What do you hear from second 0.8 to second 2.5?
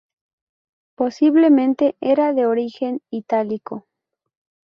Posiblemente era de